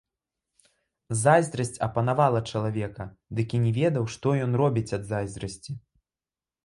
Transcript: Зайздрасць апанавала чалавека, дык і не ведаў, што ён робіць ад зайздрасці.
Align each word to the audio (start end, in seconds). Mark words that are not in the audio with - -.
Зайздрасць 1.23 1.79
апанавала 1.89 2.41
чалавека, 2.53 3.03
дык 3.41 3.47
і 3.59 3.63
не 3.67 3.71
ведаў, 3.79 4.03
што 4.17 4.27
ён 4.47 4.51
робіць 4.63 4.93
ад 4.99 5.03
зайздрасці. 5.11 5.71